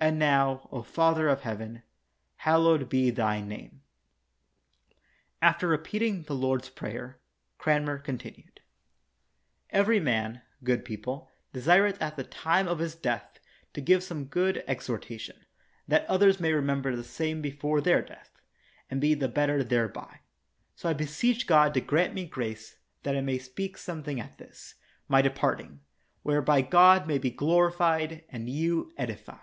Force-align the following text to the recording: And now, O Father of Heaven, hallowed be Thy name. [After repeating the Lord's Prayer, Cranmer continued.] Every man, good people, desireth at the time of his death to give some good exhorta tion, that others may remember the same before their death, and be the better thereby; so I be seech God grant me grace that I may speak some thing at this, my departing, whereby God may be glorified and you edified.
And 0.00 0.16
now, 0.16 0.68
O 0.70 0.82
Father 0.84 1.26
of 1.28 1.40
Heaven, 1.40 1.82
hallowed 2.36 2.88
be 2.88 3.10
Thy 3.10 3.40
name. 3.40 3.82
[After 5.42 5.66
repeating 5.66 6.22
the 6.22 6.36
Lord's 6.36 6.68
Prayer, 6.68 7.18
Cranmer 7.58 7.98
continued.] 7.98 8.60
Every 9.70 9.98
man, 9.98 10.42
good 10.62 10.84
people, 10.84 11.32
desireth 11.52 12.00
at 12.00 12.14
the 12.14 12.22
time 12.22 12.68
of 12.68 12.78
his 12.78 12.94
death 12.94 13.40
to 13.74 13.80
give 13.80 14.04
some 14.04 14.26
good 14.26 14.62
exhorta 14.68 15.18
tion, 15.18 15.44
that 15.88 16.06
others 16.06 16.38
may 16.38 16.52
remember 16.52 16.94
the 16.94 17.02
same 17.02 17.42
before 17.42 17.80
their 17.80 18.00
death, 18.00 18.30
and 18.88 19.00
be 19.00 19.14
the 19.14 19.26
better 19.26 19.64
thereby; 19.64 20.20
so 20.76 20.88
I 20.88 20.92
be 20.92 21.06
seech 21.06 21.44
God 21.48 21.74
grant 21.88 22.14
me 22.14 22.24
grace 22.24 22.76
that 23.02 23.16
I 23.16 23.20
may 23.20 23.38
speak 23.38 23.76
some 23.76 24.04
thing 24.04 24.20
at 24.20 24.38
this, 24.38 24.76
my 25.08 25.22
departing, 25.22 25.80
whereby 26.22 26.62
God 26.62 27.08
may 27.08 27.18
be 27.18 27.30
glorified 27.30 28.22
and 28.28 28.48
you 28.48 28.92
edified. 28.96 29.40